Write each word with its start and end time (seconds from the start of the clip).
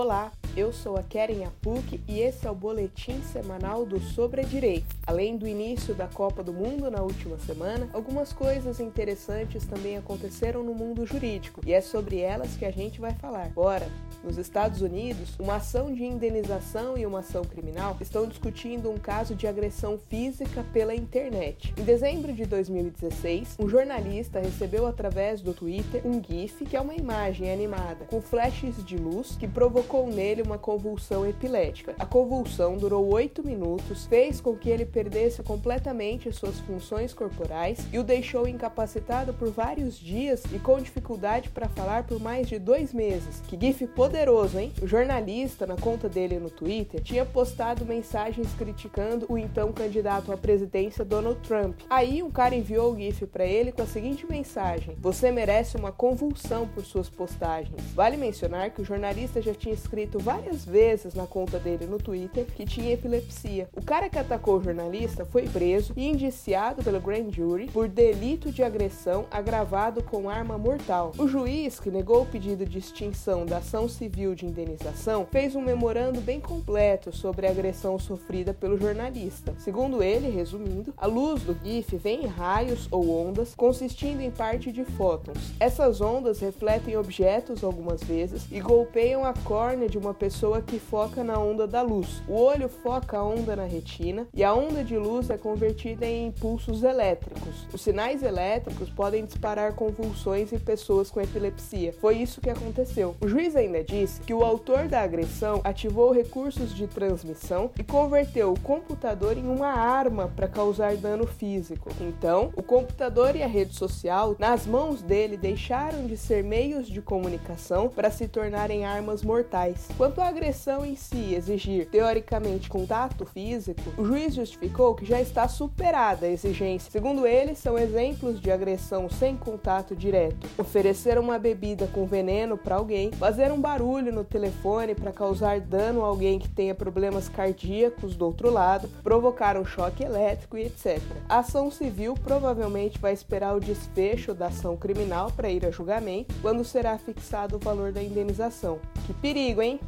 Olá, 0.00 0.30
eu 0.56 0.72
sou 0.72 0.96
a 0.96 1.02
Keren 1.02 1.44
Apuk 1.44 2.00
e 2.06 2.20
esse 2.20 2.46
é 2.46 2.50
o 2.52 2.54
boletim 2.54 3.20
semanal 3.20 3.84
do 3.84 3.98
Sobre 3.98 4.42
a 4.42 4.44
Direito. 4.44 4.97
Além 5.08 5.38
do 5.38 5.48
início 5.48 5.94
da 5.94 6.06
Copa 6.06 6.42
do 6.42 6.52
Mundo 6.52 6.90
na 6.90 7.00
última 7.00 7.38
semana, 7.38 7.88
algumas 7.94 8.30
coisas 8.30 8.78
interessantes 8.78 9.64
também 9.64 9.96
aconteceram 9.96 10.62
no 10.62 10.74
mundo 10.74 11.06
jurídico 11.06 11.62
e 11.64 11.72
é 11.72 11.80
sobre 11.80 12.20
elas 12.20 12.56
que 12.56 12.66
a 12.66 12.70
gente 12.70 13.00
vai 13.00 13.14
falar. 13.14 13.48
Bora! 13.48 13.88
Nos 14.22 14.36
Estados 14.36 14.82
Unidos, 14.82 15.34
uma 15.38 15.56
ação 15.56 15.94
de 15.94 16.04
indenização 16.04 16.98
e 16.98 17.06
uma 17.06 17.20
ação 17.20 17.42
criminal 17.42 17.96
estão 18.02 18.26
discutindo 18.26 18.90
um 18.90 18.98
caso 18.98 19.34
de 19.34 19.46
agressão 19.46 19.96
física 19.96 20.62
pela 20.74 20.94
internet. 20.94 21.72
Em 21.78 21.84
dezembro 21.84 22.30
de 22.32 22.44
2016, 22.44 23.56
um 23.58 23.68
jornalista 23.68 24.40
recebeu 24.40 24.86
através 24.86 25.40
do 25.40 25.54
Twitter 25.54 26.02
um 26.04 26.22
GIF, 26.22 26.66
que 26.66 26.76
é 26.76 26.80
uma 26.80 26.94
imagem 26.94 27.50
animada 27.50 28.04
com 28.06 28.20
flashes 28.20 28.84
de 28.84 28.98
luz 28.98 29.36
que 29.36 29.48
provocou 29.48 30.06
nele 30.06 30.42
uma 30.42 30.58
convulsão 30.58 31.26
epilética. 31.26 31.94
A 31.98 32.04
convulsão 32.04 32.76
durou 32.76 33.10
8 33.10 33.42
minutos, 33.42 34.04
fez 34.04 34.38
com 34.40 34.54
que 34.54 34.68
ele 34.68 34.84
perdesse 34.98 35.44
completamente 35.44 36.32
suas 36.32 36.58
funções 36.58 37.14
corporais 37.14 37.86
e 37.92 38.00
o 38.00 38.02
deixou 38.02 38.48
incapacitado 38.48 39.32
por 39.32 39.48
vários 39.48 39.96
dias 39.96 40.42
e 40.52 40.58
com 40.58 40.80
dificuldade 40.80 41.50
para 41.50 41.68
falar 41.68 42.02
por 42.02 42.18
mais 42.20 42.48
de 42.48 42.58
dois 42.58 42.92
meses. 42.92 43.40
Que 43.46 43.56
GIF 43.56 43.86
poderoso, 43.86 44.58
hein? 44.58 44.72
O 44.82 44.88
jornalista, 44.88 45.68
na 45.68 45.76
conta 45.76 46.08
dele 46.08 46.40
no 46.40 46.50
Twitter, 46.50 47.00
tinha 47.00 47.24
postado 47.24 47.86
mensagens 47.86 48.48
criticando 48.58 49.24
o 49.28 49.38
então 49.38 49.72
candidato 49.72 50.32
à 50.32 50.36
presidência 50.36 51.04
Donald 51.04 51.38
Trump. 51.46 51.78
Aí 51.88 52.20
um 52.20 52.30
cara 52.30 52.56
enviou 52.56 52.92
o 52.92 52.96
GIF 52.96 53.24
para 53.26 53.46
ele 53.46 53.70
com 53.70 53.82
a 53.82 53.86
seguinte 53.86 54.26
mensagem: 54.28 54.96
Você 54.98 55.30
merece 55.30 55.76
uma 55.76 55.92
convulsão 55.92 56.66
por 56.66 56.84
suas 56.84 57.08
postagens. 57.08 57.80
Vale 57.94 58.16
mencionar 58.16 58.70
que 58.70 58.82
o 58.82 58.84
jornalista 58.84 59.40
já 59.40 59.54
tinha 59.54 59.74
escrito 59.74 60.18
várias 60.18 60.64
vezes 60.64 61.14
na 61.14 61.26
conta 61.26 61.56
dele 61.56 61.86
no 61.86 61.98
Twitter 61.98 62.46
que 62.46 62.66
tinha 62.66 62.94
epilepsia. 62.94 63.68
O 63.76 63.84
cara 63.84 64.08
que 64.08 64.18
atacou 64.18 64.58
o 64.58 64.62
jornalista 64.62 64.87
foi 65.30 65.48
preso 65.48 65.92
e 65.96 66.06
indiciado 66.06 66.82
pelo 66.82 67.00
grand 67.00 67.30
jury 67.30 67.66
por 67.66 67.88
delito 67.88 68.50
de 68.50 68.62
agressão 68.62 69.26
agravado 69.30 70.02
com 70.02 70.30
arma 70.30 70.56
mortal. 70.56 71.12
O 71.18 71.28
juiz, 71.28 71.78
que 71.78 71.90
negou 71.90 72.22
o 72.22 72.26
pedido 72.26 72.64
de 72.64 72.78
extinção 72.78 73.44
da 73.44 73.58
ação 73.58 73.88
Civil 73.88 74.34
de 74.34 74.46
Indenização 74.46 75.26
fez 75.30 75.54
um 75.54 75.60
memorando 75.60 76.20
bem 76.20 76.40
completo 76.40 77.14
sobre 77.14 77.46
a 77.46 77.50
agressão 77.50 77.98
sofrida 77.98 78.54
pelo 78.54 78.78
jornalista. 78.78 79.54
Segundo 79.58 80.02
ele, 80.02 80.28
resumindo, 80.28 80.94
a 80.96 81.06
luz 81.06 81.42
do 81.42 81.56
GIF 81.62 81.96
vem 81.96 82.24
em 82.24 82.26
raios 82.26 82.88
ou 82.90 83.10
ondas, 83.10 83.54
consistindo 83.54 84.20
em 84.20 84.30
parte 84.30 84.72
de 84.72 84.84
fótons. 84.84 85.52
Essas 85.60 86.00
ondas 86.00 86.40
refletem 86.40 86.96
objetos 86.96 87.62
algumas 87.62 88.02
vezes 88.02 88.46
e 88.50 88.60
golpeiam 88.60 89.24
a 89.24 89.34
córnea 89.34 89.88
de 89.88 89.98
uma 89.98 90.14
pessoa 90.14 90.62
que 90.62 90.78
foca 90.78 91.22
na 91.22 91.38
onda 91.38 91.66
da 91.66 91.82
luz. 91.82 92.22
O 92.28 92.34
olho 92.34 92.68
foca 92.68 93.18
a 93.18 93.24
onda 93.24 93.56
na 93.56 93.64
retina 93.64 94.26
e 94.32 94.44
a 94.44 94.54
onda 94.54 94.77
de 94.84 94.96
luz 94.96 95.30
é 95.30 95.36
convertida 95.36 96.06
em 96.06 96.26
impulsos 96.26 96.82
elétricos. 96.82 97.66
Os 97.72 97.80
sinais 97.80 98.22
elétricos 98.22 98.90
podem 98.90 99.24
disparar 99.24 99.74
convulsões 99.74 100.52
em 100.52 100.58
pessoas 100.58 101.10
com 101.10 101.20
epilepsia. 101.20 101.92
Foi 101.92 102.16
isso 102.16 102.40
que 102.40 102.50
aconteceu. 102.50 103.16
O 103.20 103.26
juiz 103.26 103.56
ainda 103.56 103.82
disse 103.82 104.20
que 104.20 104.34
o 104.34 104.44
autor 104.44 104.88
da 104.88 105.00
agressão 105.00 105.60
ativou 105.64 106.12
recursos 106.12 106.74
de 106.74 106.86
transmissão 106.86 107.70
e 107.78 107.82
converteu 107.82 108.52
o 108.52 108.60
computador 108.60 109.36
em 109.36 109.46
uma 109.46 109.68
arma 109.68 110.30
para 110.36 110.46
causar 110.46 110.96
dano 110.96 111.26
físico. 111.26 111.90
Então, 112.00 112.52
o 112.54 112.62
computador 112.62 113.34
e 113.34 113.42
a 113.42 113.46
rede 113.46 113.74
social, 113.74 114.36
nas 114.38 114.66
mãos 114.66 115.02
dele, 115.02 115.36
deixaram 115.36 116.06
de 116.06 116.16
ser 116.16 116.44
meios 116.44 116.86
de 116.86 117.00
comunicação 117.00 117.88
para 117.88 118.10
se 118.10 118.28
tornarem 118.28 118.84
armas 118.84 119.22
mortais. 119.22 119.88
Quanto 119.96 120.20
à 120.20 120.28
agressão 120.28 120.84
em 120.84 120.94
si 120.94 121.34
exigir, 121.34 121.88
teoricamente, 121.88 122.68
contato 122.68 123.24
físico, 123.24 123.82
o 123.96 124.04
juiz 124.04 124.34
justificou 124.34 124.57
que 124.96 125.04
já 125.04 125.20
está 125.20 125.46
superada 125.48 126.26
a 126.26 126.30
exigência. 126.30 126.90
Segundo 126.90 127.26
ele, 127.26 127.54
são 127.54 127.78
exemplos 127.78 128.40
de 128.40 128.50
agressão 128.50 129.08
sem 129.08 129.36
contato 129.36 129.94
direto: 129.94 130.48
oferecer 130.58 131.18
uma 131.18 131.38
bebida 131.38 131.86
com 131.86 132.06
veneno 132.06 132.56
para 132.56 132.76
alguém, 132.76 133.12
fazer 133.12 133.52
um 133.52 133.60
barulho 133.60 134.12
no 134.12 134.24
telefone 134.24 134.94
para 134.94 135.12
causar 135.12 135.60
dano 135.60 136.04
a 136.04 136.08
alguém 136.08 136.38
que 136.38 136.48
tenha 136.48 136.74
problemas 136.74 137.28
cardíacos 137.28 138.16
do 138.16 138.24
outro 138.24 138.50
lado, 138.50 138.88
provocar 139.02 139.56
um 139.56 139.64
choque 139.64 140.02
elétrico 140.02 140.56
e 140.56 140.66
etc. 140.66 141.00
A 141.28 141.38
ação 141.38 141.70
civil 141.70 142.14
provavelmente 142.14 142.98
vai 142.98 143.12
esperar 143.12 143.56
o 143.56 143.60
desfecho 143.60 144.34
da 144.34 144.46
ação 144.46 144.76
criminal 144.76 145.30
para 145.30 145.50
ir 145.50 145.64
a 145.64 145.70
julgamento, 145.70 146.34
quando 146.42 146.64
será 146.64 146.98
fixado 146.98 147.56
o 147.56 147.58
valor 147.58 147.92
da 147.92 148.02
indenização. 148.02 148.78
Que 149.06 149.12
perigo, 149.14 149.62
hein? 149.62 149.80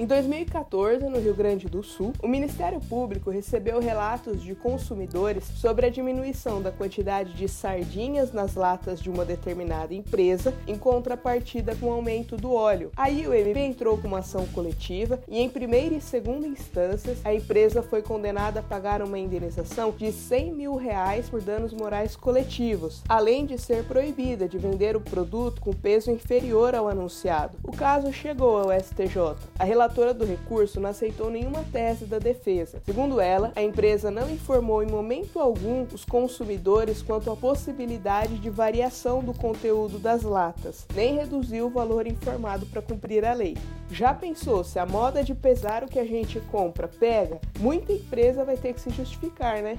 Em 0.00 0.06
2014, 0.06 1.04
no 1.10 1.20
Rio 1.20 1.34
Grande 1.34 1.68
do 1.68 1.82
Sul, 1.82 2.14
o 2.22 2.26
Ministério 2.26 2.80
Público 2.80 3.28
recebeu 3.28 3.80
relatos 3.80 4.42
de 4.42 4.54
consumidores 4.54 5.44
sobre 5.44 5.84
a 5.84 5.90
diminuição 5.90 6.62
da 6.62 6.72
quantidade 6.72 7.34
de 7.34 7.46
sardinhas 7.46 8.32
nas 8.32 8.54
latas 8.54 8.98
de 8.98 9.10
uma 9.10 9.26
determinada 9.26 9.92
empresa, 9.92 10.54
em 10.66 10.78
contrapartida 10.78 11.76
com 11.76 11.86
o 11.86 11.92
aumento 11.92 12.36
do 12.36 12.54
óleo. 12.54 12.90
Aí 12.96 13.26
o 13.28 13.34
MP 13.34 13.60
entrou 13.60 13.98
com 13.98 14.08
uma 14.08 14.20
ação 14.20 14.46
coletiva 14.54 15.20
e, 15.28 15.38
em 15.38 15.50
primeira 15.50 15.94
e 15.94 16.00
segunda 16.00 16.46
instâncias, 16.46 17.18
a 17.22 17.34
empresa 17.34 17.82
foi 17.82 18.00
condenada 18.00 18.60
a 18.60 18.62
pagar 18.62 19.02
uma 19.02 19.18
indenização 19.18 19.90
de 19.90 20.10
100 20.10 20.54
mil 20.54 20.76
reais 20.76 21.28
por 21.28 21.42
danos 21.42 21.74
morais 21.74 22.16
coletivos, 22.16 23.02
além 23.06 23.44
de 23.44 23.58
ser 23.58 23.84
proibida 23.84 24.48
de 24.48 24.56
vender 24.56 24.96
o 24.96 25.00
produto 25.00 25.60
com 25.60 25.72
peso 25.72 26.10
inferior 26.10 26.74
ao 26.74 26.88
anunciado. 26.88 27.58
O 27.62 27.72
caso 27.72 28.10
chegou 28.12 28.56
ao 28.56 28.80
STJ. 28.80 29.36
A 29.58 29.64
relatora 29.70 30.12
do 30.12 30.24
recurso 30.24 30.80
não 30.80 30.90
aceitou 30.90 31.30
nenhuma 31.30 31.64
tese 31.70 32.04
da 32.04 32.18
defesa. 32.18 32.82
Segundo 32.84 33.20
ela, 33.20 33.52
a 33.54 33.62
empresa 33.62 34.10
não 34.10 34.28
informou 34.28 34.82
em 34.82 34.90
momento 34.90 35.38
algum 35.38 35.84
os 35.84 36.04
consumidores 36.04 37.02
quanto 37.02 37.30
à 37.30 37.36
possibilidade 37.36 38.38
de 38.38 38.50
variação 38.50 39.22
do 39.22 39.32
conteúdo 39.32 40.00
das 40.00 40.24
latas, 40.24 40.88
nem 40.92 41.14
reduziu 41.14 41.66
o 41.66 41.70
valor 41.70 42.08
informado 42.08 42.66
para 42.66 42.82
cumprir 42.82 43.24
a 43.24 43.32
lei. 43.32 43.56
Já 43.88 44.12
pensou 44.12 44.64
se 44.64 44.80
a 44.80 44.84
moda 44.86 45.22
de 45.22 45.36
pesar 45.36 45.84
o 45.84 45.88
que 45.88 46.00
a 46.00 46.04
gente 46.04 46.40
compra 46.50 46.88
pega? 46.88 47.40
Muita 47.60 47.92
empresa 47.92 48.44
vai 48.44 48.56
ter 48.56 48.72
que 48.72 48.80
se 48.80 48.90
justificar, 48.90 49.62
né? 49.62 49.78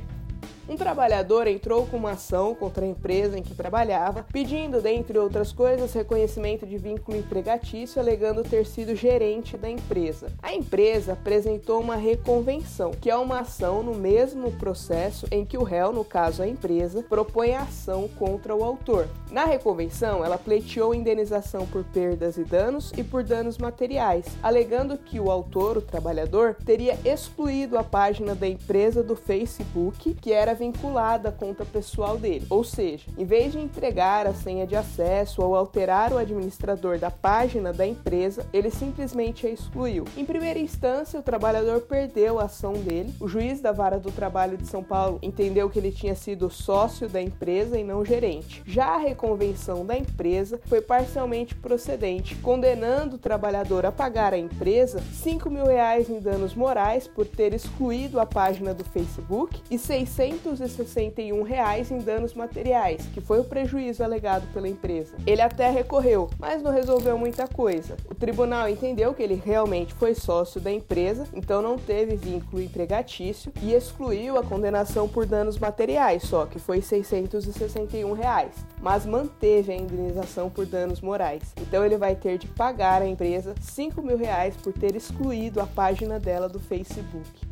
Um 0.71 0.77
trabalhador 0.77 1.47
entrou 1.47 1.85
com 1.85 1.97
uma 1.97 2.11
ação 2.11 2.55
contra 2.55 2.85
a 2.85 2.87
empresa 2.87 3.37
em 3.37 3.43
que 3.43 3.53
trabalhava, 3.53 4.25
pedindo, 4.31 4.79
dentre 4.79 5.19
outras 5.19 5.51
coisas, 5.51 5.91
reconhecimento 5.91 6.65
de 6.65 6.77
vínculo 6.77 7.17
empregatício, 7.17 7.99
alegando 7.99 8.41
ter 8.41 8.65
sido 8.65 8.95
gerente 8.95 9.57
da 9.57 9.69
empresa. 9.69 10.31
A 10.41 10.53
empresa 10.53 11.11
apresentou 11.11 11.81
uma 11.81 11.97
reconvenção, 11.97 12.91
que 12.91 13.09
é 13.09 13.17
uma 13.17 13.41
ação 13.41 13.83
no 13.83 13.93
mesmo 13.93 14.49
processo 14.53 15.27
em 15.29 15.43
que 15.43 15.57
o 15.57 15.63
réu, 15.63 15.91
no 15.91 16.05
caso 16.05 16.41
a 16.41 16.47
empresa, 16.47 17.03
propõe 17.03 17.53
a 17.53 17.63
ação 17.63 18.07
contra 18.17 18.55
o 18.55 18.63
autor. 18.63 19.09
Na 19.29 19.43
reconvenção, 19.43 20.23
ela 20.23 20.37
pleiteou 20.37 20.95
indenização 20.95 21.67
por 21.67 21.83
perdas 21.83 22.37
e 22.37 22.45
danos 22.45 22.93
e 22.95 23.03
por 23.03 23.23
danos 23.23 23.57
materiais, 23.57 24.25
alegando 24.41 24.97
que 24.97 25.19
o 25.19 25.29
autor, 25.29 25.75
o 25.75 25.81
trabalhador, 25.81 26.55
teria 26.65 26.97
excluído 27.03 27.77
a 27.77 27.83
página 27.83 28.33
da 28.33 28.47
empresa 28.47 29.03
do 29.03 29.17
Facebook, 29.17 30.13
que 30.13 30.31
era 30.31 30.60
vinculada 30.61 31.29
à 31.29 31.31
conta 31.31 31.65
pessoal 31.65 32.17
dele. 32.17 32.45
Ou 32.49 32.63
seja, 32.63 33.09
em 33.17 33.25
vez 33.25 33.51
de 33.51 33.59
entregar 33.59 34.27
a 34.27 34.33
senha 34.33 34.67
de 34.67 34.75
acesso 34.75 35.41
ou 35.41 35.55
alterar 35.55 36.13
o 36.13 36.19
administrador 36.19 36.99
da 36.99 37.09
página 37.09 37.73
da 37.73 37.85
empresa, 37.85 38.45
ele 38.53 38.69
simplesmente 38.69 39.47
a 39.47 39.49
excluiu. 39.49 40.05
Em 40.15 40.23
primeira 40.23 40.59
instância, 40.59 41.19
o 41.19 41.23
trabalhador 41.23 41.81
perdeu 41.81 42.39
a 42.39 42.43
ação 42.43 42.73
dele. 42.73 43.11
O 43.19 43.27
juiz 43.27 43.59
da 43.59 43.71
Vara 43.71 43.97
do 43.97 44.11
Trabalho 44.11 44.55
de 44.55 44.67
São 44.67 44.83
Paulo 44.83 45.17
entendeu 45.23 45.67
que 45.67 45.79
ele 45.79 45.91
tinha 45.91 46.13
sido 46.13 46.49
sócio 46.51 47.09
da 47.09 47.21
empresa 47.21 47.79
e 47.79 47.83
não 47.83 48.05
gerente. 48.05 48.61
Já 48.65 48.95
a 48.95 48.97
reconvenção 48.97 49.83
da 49.83 49.97
empresa 49.97 50.59
foi 50.65 50.79
parcialmente 50.79 51.55
procedente, 51.55 52.35
condenando 52.35 53.15
o 53.15 53.19
trabalhador 53.19 53.83
a 53.85 53.91
pagar 53.91 54.33
à 54.33 54.37
empresa 54.37 55.01
5 55.11 55.49
mil 55.49 55.65
reais 55.65 56.07
em 56.07 56.19
danos 56.19 56.53
morais 56.53 57.07
por 57.07 57.25
ter 57.25 57.53
excluído 57.53 58.19
a 58.19 58.25
página 58.27 58.73
do 58.73 58.83
Facebook 58.83 59.59
e 59.71 59.79
600 59.79 60.40
261 60.43 61.41
reais 61.43 61.91
em 61.91 61.99
danos 61.99 62.33
materiais, 62.33 63.05
que 63.13 63.21
foi 63.21 63.39
o 63.39 63.43
prejuízo 63.43 64.03
alegado 64.03 64.51
pela 64.53 64.67
empresa. 64.67 65.15
Ele 65.25 65.41
até 65.41 65.69
recorreu, 65.69 66.29
mas 66.39 66.61
não 66.61 66.71
resolveu 66.71 67.17
muita 67.17 67.47
coisa. 67.47 67.95
O 68.09 68.15
tribunal 68.15 68.67
entendeu 68.67 69.13
que 69.13 69.23
ele 69.23 69.41
realmente 69.43 69.93
foi 69.93 70.13
sócio 70.13 70.59
da 70.59 70.71
empresa, 70.71 71.27
então 71.33 71.61
não 71.61 71.77
teve 71.77 72.15
vínculo 72.15 72.61
empregatício 72.61 73.51
e 73.61 73.73
excluiu 73.73 74.37
a 74.37 74.43
condenação 74.43 75.07
por 75.07 75.25
danos 75.25 75.57
materiais, 75.57 76.23
só 76.23 76.45
que 76.45 76.59
foi 76.59 76.81
661 76.81 78.13
reais, 78.13 78.53
mas 78.81 79.05
manteve 79.05 79.71
a 79.71 79.75
indenização 79.75 80.49
por 80.49 80.65
danos 80.65 81.01
morais. 81.01 81.53
Então 81.59 81.85
ele 81.85 81.97
vai 81.97 82.15
ter 82.15 82.37
de 82.37 82.47
pagar 82.47 83.01
à 83.01 83.07
empresa 83.07 83.55
5 83.61 84.01
mil 84.01 84.17
reais 84.17 84.55
por 84.57 84.73
ter 84.73 84.95
excluído 84.95 85.61
a 85.61 85.65
página 85.65 86.19
dela 86.19 86.49
do 86.49 86.59
Facebook. 86.59 87.50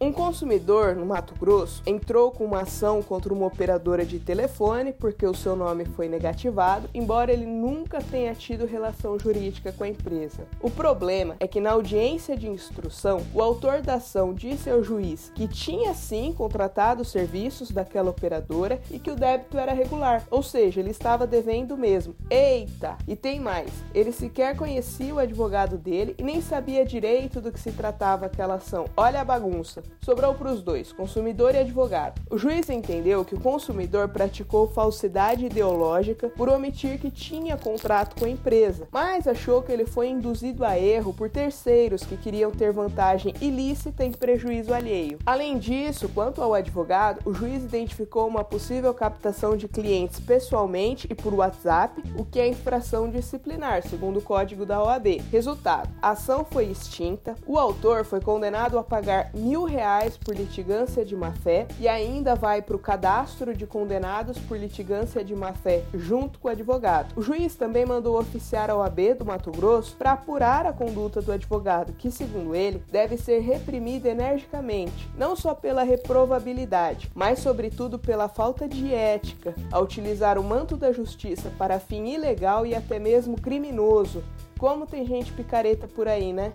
Um 0.00 0.12
consumidor 0.12 0.96
no 0.96 1.06
Mato 1.06 1.34
Grosso 1.38 1.80
entrou 1.86 2.32
com 2.32 2.44
uma 2.44 2.62
ação 2.62 3.00
contra 3.00 3.32
uma 3.32 3.46
operadora 3.46 4.04
de 4.04 4.18
telefone 4.18 4.92
porque 4.92 5.24
o 5.24 5.32
seu 5.32 5.54
nome 5.54 5.84
foi 5.84 6.08
negativado, 6.08 6.90
embora 6.92 7.32
ele 7.32 7.46
nunca 7.46 8.00
tenha 8.02 8.34
tido 8.34 8.66
relação 8.66 9.16
jurídica 9.16 9.72
com 9.72 9.84
a 9.84 9.88
empresa. 9.88 10.48
O 10.60 10.68
problema 10.68 11.36
é 11.38 11.46
que 11.46 11.60
na 11.60 11.70
audiência 11.70 12.36
de 12.36 12.48
instrução, 12.48 13.24
o 13.32 13.40
autor 13.40 13.82
da 13.82 13.94
ação 13.94 14.34
disse 14.34 14.68
ao 14.68 14.82
juiz 14.82 15.30
que 15.32 15.46
tinha 15.46 15.94
sim 15.94 16.34
contratado 16.36 17.02
os 17.02 17.08
serviços 17.08 17.70
daquela 17.70 18.10
operadora 18.10 18.80
e 18.90 18.98
que 18.98 19.12
o 19.12 19.16
débito 19.16 19.56
era 19.56 19.72
regular, 19.72 20.26
ou 20.28 20.42
seja, 20.42 20.80
ele 20.80 20.90
estava 20.90 21.24
devendo 21.24 21.78
mesmo. 21.78 22.16
Eita! 22.28 22.98
E 23.06 23.14
tem 23.14 23.38
mais, 23.38 23.70
ele 23.94 24.10
sequer 24.10 24.56
conhecia 24.56 25.14
o 25.14 25.20
advogado 25.20 25.78
dele 25.78 26.16
e 26.18 26.22
nem 26.24 26.40
sabia 26.40 26.84
direito 26.84 27.40
do 27.40 27.52
que 27.52 27.60
se 27.60 27.70
tratava 27.70 28.26
aquela 28.26 28.54
ação. 28.54 28.86
Olha 28.96 29.20
a 29.20 29.24
bagunça. 29.24 29.83
Sobrou 30.04 30.34
para 30.34 30.52
os 30.52 30.62
dois, 30.62 30.92
consumidor 30.92 31.54
e 31.54 31.58
advogado. 31.58 32.20
O 32.30 32.36
juiz 32.36 32.68
entendeu 32.68 33.24
que 33.24 33.34
o 33.34 33.40
consumidor 33.40 34.08
praticou 34.08 34.68
falsidade 34.68 35.46
ideológica 35.46 36.28
por 36.28 36.48
omitir 36.48 36.98
que 36.98 37.10
tinha 37.10 37.56
contrato 37.56 38.18
com 38.18 38.26
a 38.26 38.28
empresa, 38.28 38.86
mas 38.92 39.26
achou 39.26 39.62
que 39.62 39.72
ele 39.72 39.86
foi 39.86 40.08
induzido 40.08 40.64
a 40.64 40.78
erro 40.78 41.14
por 41.14 41.30
terceiros 41.30 42.04
que 42.04 42.16
queriam 42.16 42.50
ter 42.50 42.70
vantagem 42.70 43.34
ilícita 43.40 44.04
em 44.04 44.12
prejuízo 44.12 44.74
alheio. 44.74 45.18
Além 45.24 45.58
disso, 45.58 46.08
quanto 46.08 46.42
ao 46.42 46.52
advogado, 46.52 47.20
o 47.24 47.32
juiz 47.32 47.64
identificou 47.64 48.26
uma 48.28 48.44
possível 48.44 48.92
captação 48.92 49.56
de 49.56 49.68
clientes 49.68 50.20
pessoalmente 50.20 51.06
e 51.10 51.14
por 51.14 51.32
WhatsApp, 51.32 52.02
o 52.18 52.24
que 52.24 52.38
é 52.38 52.46
infração 52.46 53.08
disciplinar, 53.08 53.82
segundo 53.82 54.18
o 54.18 54.22
código 54.22 54.66
da 54.66 54.82
OAB. 54.82 55.22
Resultado: 55.32 55.88
a 56.02 56.10
ação 56.10 56.44
foi 56.44 56.66
extinta, 56.66 57.34
o 57.46 57.58
autor 57.58 58.04
foi 58.04 58.20
condenado 58.20 58.78
a 58.78 58.84
pagar 58.84 59.30
mil 59.34 59.64
reais 59.74 60.16
por 60.16 60.36
litigância 60.36 61.04
de 61.04 61.16
má-fé 61.16 61.66
e 61.80 61.88
ainda 61.88 62.36
vai 62.36 62.62
para 62.62 62.76
o 62.76 62.78
cadastro 62.78 63.54
de 63.54 63.66
condenados 63.66 64.38
por 64.38 64.56
litigância 64.56 65.24
de 65.24 65.34
má-fé 65.34 65.82
junto 65.92 66.38
com 66.38 66.46
o 66.46 66.50
advogado. 66.50 67.12
O 67.16 67.22
juiz 67.22 67.56
também 67.56 67.84
mandou 67.84 68.18
oficiar 68.18 68.70
ao 68.70 68.82
AB 68.82 69.14
do 69.14 69.24
Mato 69.24 69.50
Grosso 69.50 69.96
para 69.96 70.12
apurar 70.12 70.64
a 70.64 70.72
conduta 70.72 71.20
do 71.20 71.32
advogado, 71.32 71.92
que, 71.94 72.10
segundo 72.10 72.54
ele, 72.54 72.82
deve 72.90 73.16
ser 73.16 73.40
reprimida 73.40 74.08
energicamente, 74.08 75.10
não 75.18 75.34
só 75.34 75.54
pela 75.54 75.82
reprovabilidade, 75.82 77.10
mas 77.14 77.40
sobretudo 77.40 77.98
pela 77.98 78.28
falta 78.28 78.68
de 78.68 78.94
ética, 78.94 79.54
a 79.72 79.80
utilizar 79.80 80.38
o 80.38 80.44
manto 80.44 80.76
da 80.76 80.92
justiça 80.92 81.50
para 81.58 81.80
fim 81.80 82.14
ilegal 82.14 82.64
e 82.64 82.74
até 82.74 83.00
mesmo 83.00 83.40
criminoso. 83.40 84.22
Como 84.56 84.86
tem 84.86 85.04
gente 85.04 85.32
picareta 85.32 85.88
por 85.88 86.06
aí, 86.06 86.32
né? 86.32 86.52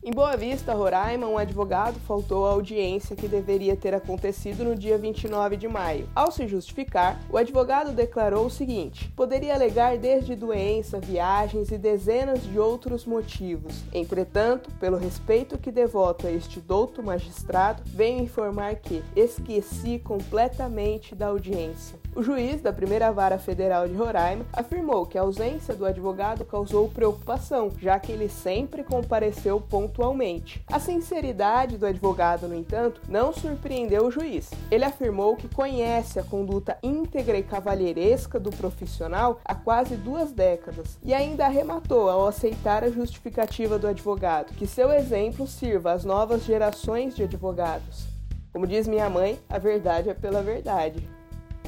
Em 0.00 0.12
Boa 0.12 0.36
Vista, 0.36 0.72
Roraima, 0.74 1.26
um 1.26 1.36
advogado 1.36 1.98
faltou 2.06 2.46
à 2.46 2.52
audiência 2.52 3.16
que 3.16 3.26
deveria 3.26 3.76
ter 3.76 3.92
acontecido 3.92 4.62
no 4.62 4.76
dia 4.76 4.96
29 4.96 5.56
de 5.56 5.66
maio. 5.66 6.08
Ao 6.14 6.30
se 6.30 6.46
justificar, 6.46 7.20
o 7.28 7.36
advogado 7.36 7.90
declarou 7.90 8.46
o 8.46 8.50
seguinte: 8.50 9.12
poderia 9.16 9.54
alegar 9.54 9.98
desde 9.98 10.36
doença, 10.36 11.00
viagens 11.00 11.72
e 11.72 11.76
dezenas 11.76 12.44
de 12.44 12.60
outros 12.60 13.04
motivos. 13.04 13.82
Entretanto, 13.92 14.70
pelo 14.78 14.96
respeito 14.96 15.58
que 15.58 15.72
devoto 15.72 16.28
a 16.28 16.30
este 16.30 16.60
douto 16.60 17.02
magistrado, 17.02 17.82
venho 17.84 18.22
informar 18.22 18.76
que 18.76 19.02
esqueci 19.16 19.98
completamente 19.98 21.12
da 21.12 21.26
audiência. 21.26 21.97
O 22.18 22.22
juiz 22.24 22.60
da 22.60 22.72
primeira 22.72 23.12
vara 23.12 23.38
federal 23.38 23.86
de 23.86 23.94
Roraima 23.94 24.44
afirmou 24.52 25.06
que 25.06 25.16
a 25.16 25.20
ausência 25.20 25.72
do 25.72 25.86
advogado 25.86 26.44
causou 26.44 26.88
preocupação, 26.88 27.70
já 27.80 27.96
que 28.00 28.10
ele 28.10 28.28
sempre 28.28 28.82
compareceu 28.82 29.60
pontualmente. 29.60 30.60
A 30.66 30.80
sinceridade 30.80 31.78
do 31.78 31.86
advogado, 31.86 32.48
no 32.48 32.56
entanto, 32.56 33.00
não 33.08 33.32
surpreendeu 33.32 34.04
o 34.04 34.10
juiz. 34.10 34.50
Ele 34.68 34.84
afirmou 34.84 35.36
que 35.36 35.46
conhece 35.46 36.18
a 36.18 36.24
conduta 36.24 36.76
íntegra 36.82 37.38
e 37.38 37.42
cavalheiresca 37.44 38.40
do 38.40 38.50
profissional 38.50 39.38
há 39.44 39.54
quase 39.54 39.94
duas 39.94 40.32
décadas 40.32 40.98
e 41.04 41.14
ainda 41.14 41.46
arrematou 41.46 42.10
ao 42.10 42.26
aceitar 42.26 42.82
a 42.82 42.90
justificativa 42.90 43.78
do 43.78 43.86
advogado, 43.86 44.54
que 44.54 44.66
seu 44.66 44.90
exemplo 44.90 45.46
sirva 45.46 45.92
às 45.92 46.04
novas 46.04 46.42
gerações 46.42 47.14
de 47.14 47.22
advogados. 47.22 48.08
Como 48.52 48.66
diz 48.66 48.88
minha 48.88 49.08
mãe, 49.08 49.38
a 49.48 49.58
verdade 49.58 50.10
é 50.10 50.14
pela 50.14 50.42
verdade. 50.42 51.17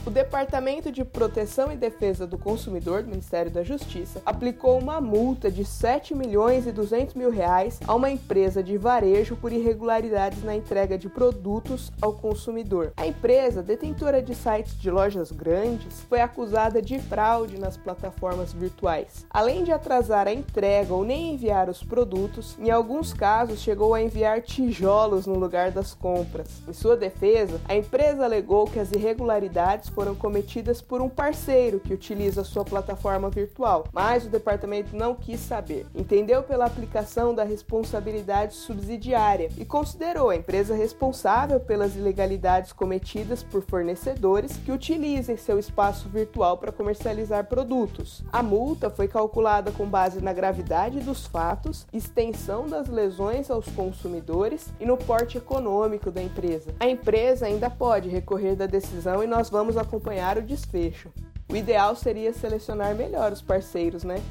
O 0.06 0.10
Departamento 0.10 0.90
de 0.90 1.04
Proteção 1.04 1.70
e 1.70 1.76
Defesa 1.76 2.26
do 2.26 2.38
Consumidor 2.38 3.02
do 3.02 3.10
Ministério 3.10 3.50
da 3.50 3.62
Justiça 3.62 4.22
aplicou 4.24 4.78
uma 4.78 4.98
multa 4.98 5.50
de 5.50 5.62
7 5.62 6.14
milhões 6.14 6.66
e 6.66 6.72
200 6.72 7.14
mil 7.14 7.30
reais 7.30 7.78
a 7.86 7.94
uma 7.94 8.10
empresa 8.10 8.62
de 8.62 8.78
varejo 8.78 9.36
por 9.36 9.52
irregularidades 9.52 10.42
na 10.42 10.56
entrega 10.56 10.96
de 10.96 11.06
produtos 11.10 11.92
ao 12.00 12.14
consumidor. 12.14 12.94
A 12.96 13.06
empresa, 13.06 13.62
detentora 13.62 14.22
de 14.22 14.34
sites 14.34 14.80
de 14.80 14.90
lojas 14.90 15.30
grandes, 15.30 16.00
foi 16.08 16.22
acusada 16.22 16.80
de 16.80 16.98
fraude 16.98 17.58
nas 17.58 17.76
plataformas 17.76 18.54
virtuais. 18.54 19.26
Além 19.28 19.64
de 19.64 19.70
atrasar 19.70 20.26
a 20.26 20.32
entrega 20.32 20.94
ou 20.94 21.04
nem 21.04 21.34
enviar 21.34 21.68
os 21.68 21.82
produtos, 21.82 22.56
em 22.58 22.70
alguns 22.70 23.12
casos 23.12 23.60
chegou 23.60 23.92
a 23.92 24.00
enviar 24.00 24.40
tijolos 24.40 25.26
no 25.26 25.38
lugar 25.38 25.70
das 25.70 25.92
compras. 25.92 26.62
Em 26.66 26.72
sua 26.72 26.96
defesa, 26.96 27.60
a 27.68 27.76
empresa 27.76 28.24
alegou 28.24 28.64
que 28.64 28.78
as 28.78 28.92
irregularidades 28.92 29.89
foram 29.90 30.14
cometidas 30.14 30.80
por 30.80 31.00
um 31.02 31.08
parceiro 31.08 31.80
que 31.80 31.92
utiliza 31.92 32.44
sua 32.44 32.64
plataforma 32.64 33.28
virtual, 33.28 33.84
mas 33.92 34.24
o 34.24 34.30
departamento 34.30 34.96
não 34.96 35.14
quis 35.14 35.40
saber. 35.40 35.86
Entendeu 35.94 36.42
pela 36.42 36.66
aplicação 36.66 37.34
da 37.34 37.44
responsabilidade 37.44 38.54
subsidiária 38.54 39.50
e 39.58 39.64
considerou 39.64 40.30
a 40.30 40.36
empresa 40.36 40.74
responsável 40.74 41.60
pelas 41.60 41.96
ilegalidades 41.96 42.72
cometidas 42.72 43.42
por 43.42 43.62
fornecedores 43.62 44.56
que 44.56 44.72
utilizem 44.72 45.36
seu 45.36 45.58
espaço 45.58 46.08
virtual 46.08 46.56
para 46.56 46.72
comercializar 46.72 47.46
produtos. 47.46 48.22
A 48.32 48.42
multa 48.42 48.88
foi 48.88 49.08
calculada 49.08 49.72
com 49.72 49.86
base 49.86 50.20
na 50.20 50.32
gravidade 50.32 51.00
dos 51.00 51.26
fatos, 51.26 51.86
extensão 51.92 52.66
das 52.66 52.88
lesões 52.88 53.50
aos 53.50 53.66
consumidores 53.68 54.72
e 54.78 54.86
no 54.86 54.96
porte 54.96 55.38
econômico 55.38 56.10
da 56.10 56.22
empresa. 56.22 56.74
A 56.78 56.88
empresa 56.88 57.46
ainda 57.46 57.68
pode 57.68 58.08
recorrer 58.08 58.54
da 58.54 58.66
decisão 58.66 59.22
e 59.22 59.26
nós 59.26 59.50
vamos 59.50 59.76
acompanhar 59.80 60.38
o 60.38 60.42
desfecho. 60.42 61.12
O 61.48 61.56
ideal 61.56 61.96
seria 61.96 62.32
selecionar 62.32 62.94
melhor 62.94 63.32
os 63.32 63.42
parceiros, 63.42 64.04
né? 64.04 64.22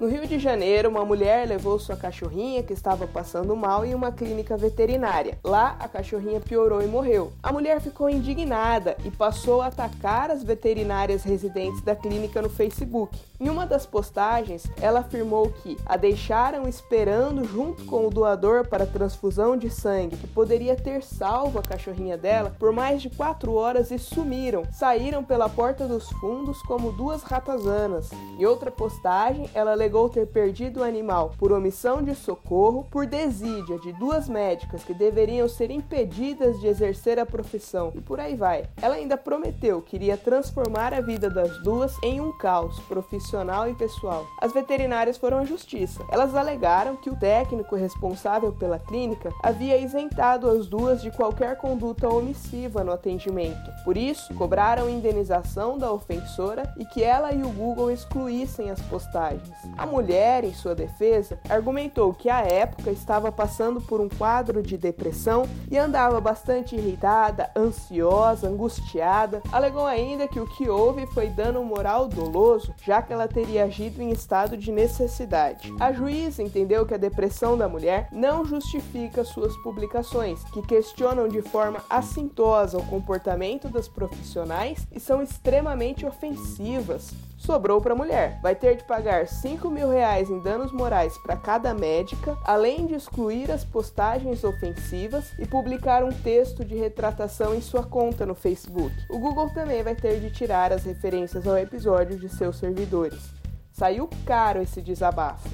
No 0.00 0.08
Rio 0.08 0.26
de 0.26 0.38
Janeiro, 0.38 0.88
uma 0.88 1.04
mulher 1.04 1.46
levou 1.46 1.78
sua 1.78 1.94
cachorrinha 1.94 2.62
que 2.62 2.72
estava 2.72 3.06
passando 3.06 3.54
mal 3.54 3.84
em 3.84 3.94
uma 3.94 4.10
clínica 4.10 4.56
veterinária. 4.56 5.38
Lá, 5.44 5.76
a 5.78 5.86
cachorrinha 5.86 6.40
piorou 6.40 6.80
e 6.80 6.86
morreu. 6.86 7.34
A 7.42 7.52
mulher 7.52 7.82
ficou 7.82 8.08
indignada 8.08 8.96
e 9.04 9.10
passou 9.10 9.60
a 9.60 9.66
atacar 9.66 10.30
as 10.30 10.42
veterinárias 10.42 11.22
residentes 11.22 11.82
da 11.82 11.94
clínica 11.94 12.40
no 12.40 12.48
Facebook. 12.48 13.20
Em 13.38 13.50
uma 13.50 13.66
das 13.66 13.84
postagens, 13.84 14.64
ela 14.80 15.00
afirmou 15.00 15.50
que 15.50 15.76
a 15.84 15.98
deixaram 15.98 16.66
esperando 16.66 17.44
junto 17.44 17.84
com 17.84 18.06
o 18.06 18.10
doador 18.10 18.68
para 18.68 18.86
transfusão 18.86 19.54
de 19.54 19.68
sangue, 19.68 20.16
que 20.16 20.26
poderia 20.26 20.76
ter 20.76 21.02
salvo 21.02 21.58
a 21.58 21.62
cachorrinha 21.62 22.16
dela 22.16 22.56
por 22.58 22.72
mais 22.72 23.02
de 23.02 23.10
quatro 23.10 23.54
horas 23.54 23.90
e 23.90 23.98
sumiram. 23.98 24.62
Saíram 24.72 25.22
pela 25.22 25.48
porta 25.48 25.86
dos 25.86 26.08
fundos 26.12 26.62
como 26.62 26.92
duas 26.92 27.22
ratazanas. 27.22 28.10
Em 28.38 28.46
outra 28.46 28.70
postagem, 28.70 29.48
ela 29.54 29.72
alegou 29.72 29.89
ter 30.08 30.26
perdido 30.26 30.80
o 30.80 30.84
animal 30.84 31.32
por 31.38 31.52
omissão 31.52 32.02
de 32.02 32.14
socorro, 32.14 32.86
por 32.90 33.06
desídia 33.06 33.78
de 33.78 33.92
duas 33.94 34.28
médicas 34.28 34.84
que 34.84 34.94
deveriam 34.94 35.48
ser 35.48 35.70
impedidas 35.70 36.60
de 36.60 36.66
exercer 36.66 37.18
a 37.18 37.26
profissão 37.26 37.92
e 37.94 38.00
por 38.00 38.20
aí 38.20 38.34
vai. 38.36 38.64
Ela 38.80 38.94
ainda 38.94 39.16
prometeu 39.16 39.82
que 39.82 39.96
iria 39.96 40.16
transformar 40.16 40.94
a 40.94 41.00
vida 41.00 41.28
das 41.28 41.62
duas 41.62 41.96
em 42.02 42.20
um 42.20 42.36
caos 42.38 42.78
profissional 42.80 43.68
e 43.68 43.74
pessoal. 43.74 44.26
As 44.40 44.52
veterinárias 44.52 45.16
foram 45.16 45.38
à 45.38 45.44
justiça. 45.44 46.04
Elas 46.10 46.34
alegaram 46.34 46.96
que 46.96 47.10
o 47.10 47.16
técnico 47.16 47.76
responsável 47.76 48.52
pela 48.52 48.78
clínica 48.78 49.30
havia 49.42 49.76
isentado 49.76 50.48
as 50.48 50.66
duas 50.66 51.02
de 51.02 51.10
qualquer 51.10 51.56
conduta 51.56 52.08
omissiva 52.08 52.84
no 52.84 52.92
atendimento. 52.92 53.70
Por 53.84 53.96
isso, 53.96 54.32
cobraram 54.34 54.88
indenização 54.88 55.78
da 55.78 55.90
ofensora 55.90 56.72
e 56.76 56.84
que 56.84 57.02
ela 57.02 57.32
e 57.32 57.42
o 57.42 57.48
Google 57.50 57.90
excluíssem 57.90 58.70
as 58.70 58.80
postagens. 58.82 59.50
A 59.80 59.86
mulher, 59.86 60.44
em 60.44 60.52
sua 60.52 60.74
defesa, 60.74 61.40
argumentou 61.48 62.12
que 62.12 62.28
à 62.28 62.40
época 62.40 62.90
estava 62.90 63.32
passando 63.32 63.80
por 63.80 63.98
um 63.98 64.10
quadro 64.10 64.62
de 64.62 64.76
depressão 64.76 65.48
e 65.70 65.78
andava 65.78 66.20
bastante 66.20 66.76
irritada, 66.76 67.50
ansiosa, 67.56 68.46
angustiada. 68.46 69.40
Alegou 69.50 69.86
ainda 69.86 70.28
que 70.28 70.38
o 70.38 70.46
que 70.46 70.68
houve 70.68 71.06
foi 71.06 71.28
dano 71.28 71.64
moral 71.64 72.06
doloso, 72.08 72.74
já 72.84 73.00
que 73.00 73.10
ela 73.10 73.26
teria 73.26 73.64
agido 73.64 74.02
em 74.02 74.10
estado 74.10 74.54
de 74.54 74.70
necessidade. 74.70 75.72
A 75.80 75.94
juíza 75.94 76.42
entendeu 76.42 76.84
que 76.84 76.92
a 76.92 76.98
depressão 76.98 77.56
da 77.56 77.66
mulher 77.66 78.06
não 78.12 78.44
justifica 78.44 79.24
suas 79.24 79.56
publicações, 79.62 80.44
que 80.52 80.60
questionam 80.60 81.26
de 81.26 81.40
forma 81.40 81.82
assintosa 81.88 82.76
o 82.76 82.84
comportamento 82.84 83.66
das 83.66 83.88
profissionais 83.88 84.86
e 84.92 85.00
são 85.00 85.22
extremamente 85.22 86.04
ofensivas. 86.04 87.14
Sobrou 87.40 87.80
para 87.80 87.94
a 87.94 87.96
mulher. 87.96 88.38
Vai 88.42 88.54
ter 88.54 88.76
de 88.76 88.84
pagar 88.84 89.26
5 89.26 89.69
mil 89.70 89.88
reais 89.88 90.28
em 90.28 90.40
danos 90.40 90.72
morais 90.72 91.16
para 91.18 91.36
cada 91.36 91.72
médica, 91.72 92.36
além 92.44 92.86
de 92.86 92.94
excluir 92.94 93.50
as 93.50 93.64
postagens 93.64 94.44
ofensivas 94.44 95.32
e 95.38 95.46
publicar 95.46 96.04
um 96.04 96.10
texto 96.10 96.64
de 96.64 96.74
retratação 96.74 97.54
em 97.54 97.60
sua 97.60 97.84
conta 97.84 98.26
no 98.26 98.34
Facebook. 98.34 98.94
O 99.08 99.18
Google 99.18 99.48
também 99.54 99.82
vai 99.82 99.94
ter 99.94 100.20
de 100.20 100.30
tirar 100.30 100.72
as 100.72 100.84
referências 100.84 101.46
ao 101.46 101.56
episódio 101.56 102.18
de 102.18 102.28
seus 102.28 102.56
servidores. 102.56 103.30
Saiu 103.72 104.08
caro 104.26 104.60
esse 104.60 104.82
desabafo. 104.82 105.48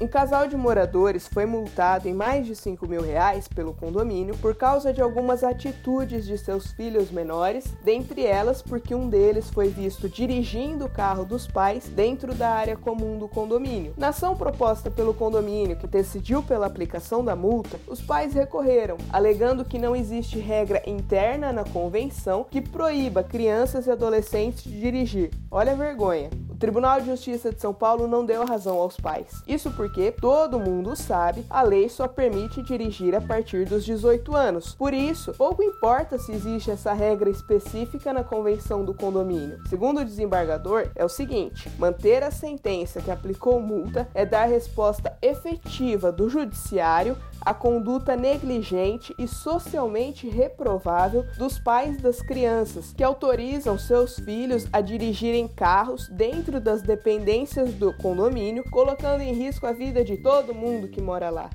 Um 0.00 0.08
casal 0.08 0.48
de 0.48 0.56
moradores 0.56 1.28
foi 1.28 1.46
multado 1.46 2.08
em 2.08 2.12
mais 2.12 2.46
de 2.46 2.56
5 2.56 2.86
mil 2.88 3.00
reais 3.00 3.46
pelo 3.46 3.72
condomínio 3.72 4.36
por 4.38 4.56
causa 4.56 4.92
de 4.92 5.00
algumas 5.00 5.44
atitudes 5.44 6.26
de 6.26 6.36
seus 6.36 6.72
filhos 6.72 7.12
menores, 7.12 7.64
dentre 7.84 8.26
elas 8.26 8.60
porque 8.60 8.92
um 8.92 9.08
deles 9.08 9.50
foi 9.50 9.68
visto 9.68 10.08
dirigindo 10.08 10.86
o 10.86 10.90
carro 10.90 11.24
dos 11.24 11.46
pais 11.46 11.88
dentro 11.88 12.34
da 12.34 12.50
área 12.50 12.76
comum 12.76 13.18
do 13.18 13.28
condomínio. 13.28 13.94
Na 13.96 14.08
ação 14.08 14.36
proposta 14.36 14.90
pelo 14.90 15.14
condomínio, 15.14 15.76
que 15.76 15.86
decidiu 15.86 16.42
pela 16.42 16.66
aplicação 16.66 17.24
da 17.24 17.36
multa, 17.36 17.78
os 17.86 18.02
pais 18.02 18.34
recorreram, 18.34 18.96
alegando 19.12 19.64
que 19.64 19.78
não 19.78 19.94
existe 19.94 20.40
regra 20.40 20.82
interna 20.86 21.52
na 21.52 21.62
convenção 21.62 22.44
que 22.50 22.60
proíba 22.60 23.22
crianças 23.22 23.86
e 23.86 23.92
adolescentes 23.92 24.64
de 24.64 24.80
dirigir. 24.80 25.30
Olha 25.50 25.72
a 25.72 25.76
vergonha. 25.76 26.30
Tribunal 26.64 26.98
de 26.98 27.08
Justiça 27.08 27.52
de 27.52 27.60
São 27.60 27.74
Paulo 27.74 28.08
não 28.08 28.24
deu 28.24 28.42
razão 28.46 28.78
aos 28.78 28.96
pais. 28.96 29.42
Isso 29.46 29.70
porque 29.72 30.10
todo 30.10 30.58
mundo 30.58 30.96
sabe, 30.96 31.44
a 31.50 31.60
lei 31.60 31.90
só 31.90 32.08
permite 32.08 32.62
dirigir 32.62 33.14
a 33.14 33.20
partir 33.20 33.66
dos 33.66 33.84
18 33.84 34.34
anos. 34.34 34.74
Por 34.74 34.94
isso, 34.94 35.34
pouco 35.34 35.62
importa 35.62 36.16
se 36.16 36.32
existe 36.32 36.70
essa 36.70 36.94
regra 36.94 37.28
específica 37.28 38.14
na 38.14 38.24
convenção 38.24 38.82
do 38.82 38.94
condomínio. 38.94 39.60
Segundo 39.68 40.00
o 40.00 40.04
desembargador, 40.06 40.88
é 40.94 41.04
o 41.04 41.08
seguinte: 41.08 41.70
manter 41.78 42.22
a 42.22 42.30
sentença 42.30 43.02
que 43.02 43.10
aplicou 43.10 43.60
multa 43.60 44.08
é 44.14 44.24
dar 44.24 44.46
resposta 44.46 45.18
efetiva 45.20 46.10
do 46.10 46.30
judiciário 46.30 47.14
à 47.44 47.52
conduta 47.52 48.16
negligente 48.16 49.14
e 49.18 49.28
socialmente 49.28 50.28
reprovável 50.30 51.26
dos 51.36 51.58
pais 51.58 52.00
das 52.00 52.22
crianças 52.22 52.94
que 52.96 53.04
autorizam 53.04 53.78
seus 53.78 54.18
filhos 54.18 54.66
a 54.72 54.80
dirigirem 54.80 55.46
carros 55.46 56.08
dentro 56.08 56.53
dentro 56.54 56.60
das 56.60 56.82
dependências 56.82 57.74
do 57.74 57.92
condomínio, 57.92 58.64
colocando 58.70 59.22
em 59.22 59.32
risco 59.32 59.66
a 59.66 59.72
vida 59.72 60.04
de 60.04 60.16
todo 60.16 60.54
mundo 60.54 60.88
que 60.88 61.00
mora 61.00 61.30
lá. 61.30 61.50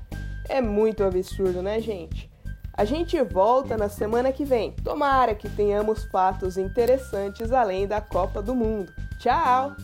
É 0.48 0.60
muito 0.60 1.02
absurdo, 1.04 1.62
né, 1.62 1.80
gente? 1.80 2.30
A 2.74 2.84
gente 2.84 3.20
volta 3.22 3.76
na 3.76 3.88
semana 3.88 4.32
que 4.32 4.44
vem. 4.44 4.72
Tomara 4.72 5.34
que 5.34 5.48
tenhamos 5.48 6.04
fatos 6.04 6.56
interessantes 6.58 7.52
além 7.52 7.86
da 7.86 8.00
Copa 8.00 8.42
do 8.42 8.54
Mundo. 8.54 8.92
Tchau! 9.18 9.74